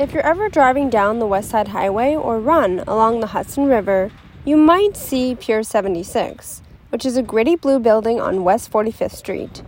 If 0.00 0.14
you're 0.14 0.26
ever 0.26 0.48
driving 0.48 0.88
down 0.88 1.18
the 1.18 1.26
West 1.26 1.50
Side 1.50 1.68
Highway 1.68 2.14
or 2.14 2.40
run 2.40 2.78
along 2.86 3.20
the 3.20 3.26
Hudson 3.26 3.66
River, 3.66 4.10
you 4.46 4.56
might 4.56 4.96
see 4.96 5.34
Pier 5.34 5.62
76, 5.62 6.62
which 6.88 7.04
is 7.04 7.18
a 7.18 7.22
gritty 7.22 7.54
blue 7.54 7.78
building 7.78 8.18
on 8.18 8.42
West 8.42 8.72
45th 8.72 9.14
Street. 9.14 9.62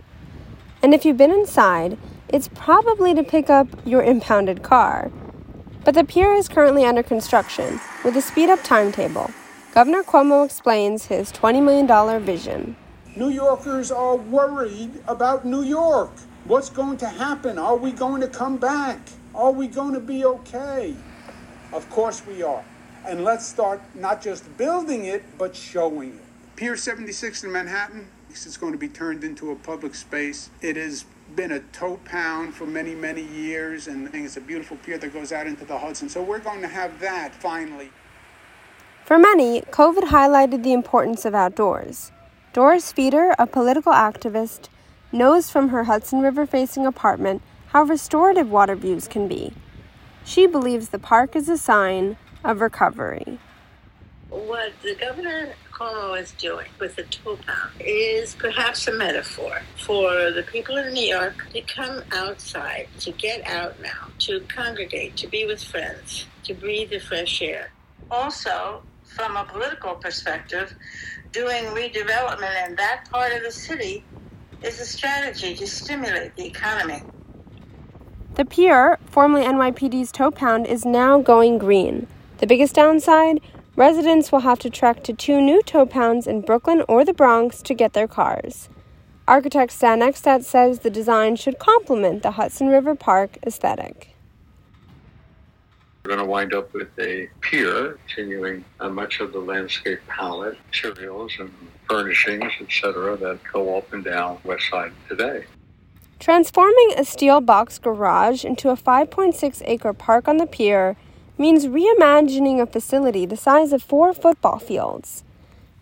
And 0.81 0.91
if 0.91 1.05
you've 1.05 1.17
been 1.17 1.29
inside, 1.29 1.99
it's 2.29 2.49
probably 2.55 3.13
to 3.13 3.21
pick 3.21 3.51
up 3.51 3.67
your 3.85 4.01
impounded 4.01 4.63
car. 4.63 5.11
But 5.85 5.93
the 5.93 6.03
pier 6.03 6.33
is 6.33 6.47
currently 6.47 6.83
under 6.83 7.03
construction 7.03 7.79
with 8.03 8.17
a 8.17 8.21
speed 8.23 8.49
up 8.49 8.63
timetable. 8.63 9.29
Governor 9.75 10.01
Cuomo 10.01 10.43
explains 10.43 11.05
his 11.05 11.31
$20 11.31 11.63
million 11.63 12.23
vision. 12.23 12.75
New 13.15 13.29
Yorkers 13.29 13.91
are 13.91 14.15
worried 14.15 14.99
about 15.07 15.45
New 15.45 15.61
York. 15.61 16.09
What's 16.45 16.71
going 16.71 16.97
to 16.97 17.07
happen? 17.07 17.59
Are 17.59 17.77
we 17.77 17.91
going 17.91 18.21
to 18.21 18.27
come 18.27 18.57
back? 18.57 18.99
Are 19.35 19.51
we 19.51 19.67
going 19.67 19.93
to 19.95 19.99
be 19.99 20.25
okay? 20.25 20.95
Of 21.71 21.89
course 21.89 22.25
we 22.25 22.43
are. 22.43 22.63
And 23.05 23.23
let's 23.23 23.45
start 23.45 23.81
not 23.95 24.21
just 24.21 24.57
building 24.57 25.05
it, 25.05 25.23
but 25.37 25.55
showing 25.55 26.15
it. 26.15 26.21
Pier 26.55 26.77
76 26.77 27.43
in 27.43 27.51
Manhattan, 27.51 28.07
it's 28.29 28.57
going 28.57 28.73
to 28.73 28.77
be 28.77 28.87
turned 28.87 29.23
into 29.23 29.51
a 29.51 29.55
public 29.55 29.95
space. 29.95 30.51
It 30.61 30.75
has 30.75 31.05
been 31.35 31.51
a 31.51 31.59
tow 31.59 31.99
pound 32.05 32.53
for 32.53 32.67
many, 32.67 32.93
many 32.93 33.23
years, 33.23 33.87
and 33.87 34.13
it's 34.13 34.37
a 34.37 34.41
beautiful 34.41 34.77
pier 34.77 34.99
that 34.99 35.11
goes 35.11 35.31
out 35.31 35.47
into 35.47 35.65
the 35.65 35.79
Hudson. 35.79 36.09
So 36.09 36.21
we're 36.21 36.39
going 36.39 36.61
to 36.61 36.67
have 36.67 36.99
that 36.99 37.33
finally. 37.33 37.89
For 39.03 39.17
many, 39.17 39.61
COVID 39.61 40.09
highlighted 40.09 40.63
the 40.63 40.73
importance 40.73 41.25
of 41.25 41.33
outdoors. 41.33 42.11
Doris 42.53 42.91
Feeder, 42.91 43.33
a 43.39 43.47
political 43.47 43.91
activist, 43.91 44.69
knows 45.11 45.49
from 45.49 45.69
her 45.69 45.85
Hudson 45.85 46.21
River 46.21 46.45
facing 46.45 46.85
apartment 46.85 47.41
how 47.73 47.81
restorative 47.81 48.51
water 48.51 48.75
views 48.75 49.07
can 49.07 49.27
be. 49.27 49.51
She 50.23 50.45
believes 50.45 50.89
the 50.89 50.99
park 50.99 51.35
is 51.35 51.49
a 51.49 51.57
sign 51.57 52.17
of 52.43 52.61
recovery. 52.61 53.39
What 54.29 54.73
the 54.83 54.93
Governor 54.93 55.55
Cuomo 55.71 56.19
is 56.21 56.33
doing 56.33 56.67
with 56.79 56.95
the 56.95 57.03
tow 57.03 57.35
pound 57.35 57.71
is 57.79 58.35
perhaps 58.35 58.87
a 58.87 58.93
metaphor 58.93 59.63
for 59.83 60.29
the 60.29 60.43
people 60.43 60.77
in 60.77 60.93
New 60.93 61.05
York 61.05 61.49
to 61.51 61.61
come 61.61 62.03
outside, 62.11 62.89
to 62.99 63.11
get 63.11 63.45
out 63.47 63.81
now, 63.81 64.09
to 64.19 64.41
congregate, 64.41 65.17
to 65.17 65.27
be 65.27 65.47
with 65.47 65.63
friends, 65.63 66.27
to 66.43 66.53
breathe 66.53 66.91
the 66.91 66.99
fresh 66.99 67.41
air. 67.41 67.71
Also, 68.11 68.83
from 69.03 69.35
a 69.35 69.45
political 69.45 69.95
perspective, 69.95 70.75
doing 71.31 71.63
redevelopment 71.65 72.67
in 72.67 72.75
that 72.75 73.05
part 73.09 73.33
of 73.33 73.41
the 73.41 73.51
city 73.51 74.03
is 74.61 74.79
a 74.79 74.85
strategy 74.85 75.55
to 75.55 75.65
stimulate 75.65 76.35
the 76.35 76.45
economy. 76.45 77.01
The 78.35 78.45
pier, 78.45 78.97
formerly 79.05 79.45
NYPD's 79.45 80.11
tow 80.11 80.31
pound, 80.31 80.65
is 80.65 80.85
now 80.85 81.21
going 81.21 81.59
green. 81.59 82.07
The 82.39 82.47
biggest 82.47 82.73
downside? 82.73 83.39
Residents 83.75 84.31
will 84.31 84.39
have 84.39 84.57
to 84.59 84.71
trek 84.71 85.03
to 85.03 85.13
two 85.13 85.39
new 85.39 85.61
tow 85.61 85.85
pounds 85.85 86.25
in 86.25 86.41
Brooklyn 86.41 86.83
or 86.87 87.05
the 87.05 87.13
Bronx 87.13 87.61
to 87.61 87.75
get 87.75 87.93
their 87.93 88.07
cars. 88.07 88.69
Architect 89.27 89.71
Stan 89.71 89.99
Eckstut 89.99 90.43
says 90.43 90.79
the 90.79 90.89
design 90.89 91.35
should 91.35 91.59
complement 91.59 92.23
the 92.23 92.31
Hudson 92.31 92.69
River 92.69 92.95
Park 92.95 93.37
aesthetic. 93.45 94.15
We're 96.03 96.15
going 96.15 96.25
to 96.25 96.25
wind 96.25 96.55
up 96.55 96.73
with 96.73 96.89
a 96.97 97.29
pier, 97.41 97.99
continuing 98.07 98.65
uh, 98.79 98.89
much 98.89 99.19
of 99.19 99.31
the 99.31 99.39
landscape 99.39 99.99
palette, 100.07 100.57
materials 100.65 101.33
and 101.39 101.53
furnishings, 101.87 102.51
etc., 102.59 103.15
that 103.15 103.39
go 103.53 103.77
up 103.77 103.93
and 103.93 104.03
down 104.03 104.39
West 104.43 104.71
Side 104.71 104.91
today. 105.07 105.45
Transforming 106.23 106.93
a 106.95 107.03
steel 107.03 107.41
box 107.41 107.77
garage 107.77 108.45
into 108.45 108.69
a 108.69 108.77
5.6 108.77 109.61
acre 109.65 109.91
park 109.91 110.29
on 110.29 110.37
the 110.37 110.47
pier 110.47 110.95
means 111.37 111.67
reimagining 111.67 112.61
a 112.61 112.65
facility 112.65 113.25
the 113.25 113.35
size 113.35 113.73
of 113.73 113.83
four 113.83 114.13
football 114.13 114.57
fields. 114.57 115.25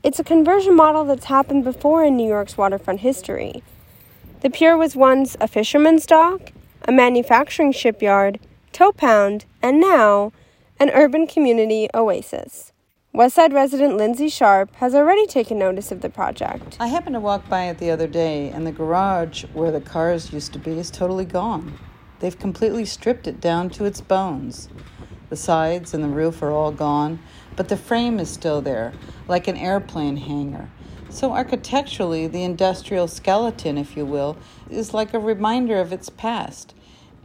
It's 0.02 0.18
a 0.18 0.24
conversion 0.24 0.76
model 0.76 1.06
that's 1.06 1.26
happened 1.26 1.64
before 1.64 2.04
in 2.04 2.18
New 2.18 2.28
York's 2.28 2.58
waterfront 2.58 3.02
history. 3.02 3.62
The 4.42 4.50
pier 4.50 4.76
was 4.76 4.96
once 4.96 5.38
a 5.40 5.48
fisherman's 5.48 6.08
dock, 6.08 6.52
a 6.88 6.92
manufacturing 6.92 7.72
shipyard, 7.72 8.40
tow 8.72 8.92
pound, 8.92 9.46
and 9.62 9.80
now 9.80 10.34
an 10.80 10.90
urban 10.90 11.28
community 11.28 11.88
oasis. 11.94 12.71
Westside 13.14 13.52
resident 13.52 13.98
Lindsay 13.98 14.30
Sharp 14.30 14.74
has 14.76 14.96
already 14.96 15.28
taken 15.28 15.60
notice 15.60 15.92
of 15.92 16.00
the 16.00 16.10
project. 16.10 16.78
I 16.80 16.88
happened 16.88 17.16
to 17.16 17.20
walk 17.20 17.50
by 17.50 17.66
it 17.66 17.78
the 17.78 17.92
other 17.92 18.08
day, 18.08 18.48
and 18.48 18.66
the 18.66 18.72
garage 18.72 19.44
where 19.52 19.70
the 19.70 19.82
cars 19.82 20.32
used 20.32 20.54
to 20.54 20.60
be 20.60 20.80
is 20.80 20.90
totally 20.90 21.26
gone. 21.26 21.78
They've 22.22 22.40
completely 22.40 22.86
stripped 22.86 23.28
it 23.28 23.42
down 23.42 23.70
to 23.72 23.84
its 23.84 24.00
bones. 24.00 24.70
The 25.28 25.36
sides 25.36 25.94
and 25.94 26.02
the 26.02 26.08
roof 26.08 26.42
are 26.42 26.52
all 26.52 26.72
gone, 26.72 27.20
but 27.58 27.68
the 27.68 27.76
frame 27.76 28.18
is 28.18 28.30
still 28.30 28.62
there, 28.62 28.94
like 29.28 29.50
an 29.50 29.58
airplane 29.58 30.16
hangar. 30.16 30.70
So, 31.10 31.34
architecturally, 31.34 32.28
the 32.28 32.44
industrial 32.44 33.10
skeleton, 33.10 33.78
if 33.78 33.98
you 33.98 34.06
will, 34.06 34.38
is 34.70 34.94
like 34.94 35.14
a 35.14 35.20
reminder 35.20 35.82
of 35.82 35.92
its 35.92 36.08
past. 36.08 36.74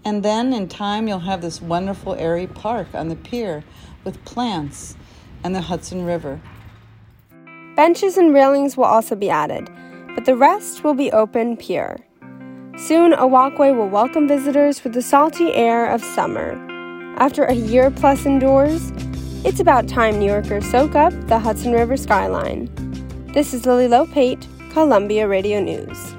And 0.04 0.24
then 0.24 0.52
in 0.52 0.66
time, 0.66 1.06
you'll 1.06 1.20
have 1.20 1.42
this 1.42 1.62
wonderful 1.62 2.16
airy 2.16 2.48
park 2.48 2.88
on 2.92 3.08
the 3.08 3.14
pier 3.14 3.62
with 4.02 4.24
plants 4.24 4.96
and 5.46 5.54
the 5.54 5.60
Hudson 5.60 6.04
River. 6.04 6.40
Benches 7.76 8.16
and 8.16 8.34
railings 8.34 8.76
will 8.76 8.84
also 8.84 9.14
be 9.14 9.30
added, 9.30 9.70
but 10.16 10.24
the 10.24 10.34
rest 10.34 10.82
will 10.82 10.92
be 10.94 11.12
open 11.12 11.56
pier. 11.56 11.98
Soon, 12.76 13.12
a 13.12 13.28
walkway 13.28 13.70
will 13.70 13.88
welcome 13.88 14.26
visitors 14.26 14.82
with 14.82 14.92
the 14.92 15.02
salty 15.02 15.54
air 15.54 15.86
of 15.86 16.02
summer. 16.02 16.50
After 17.18 17.44
a 17.44 17.54
year 17.54 17.92
plus 17.92 18.26
indoors, 18.26 18.90
it's 19.44 19.60
about 19.60 19.86
time 19.86 20.18
New 20.18 20.26
Yorkers 20.26 20.68
soak 20.68 20.96
up 20.96 21.12
the 21.28 21.38
Hudson 21.38 21.70
River 21.72 21.96
skyline. 21.96 22.68
This 23.32 23.54
is 23.54 23.66
Lily 23.66 23.86
Lopate, 23.86 24.48
Columbia 24.72 25.28
Radio 25.28 25.60
News. 25.60 26.15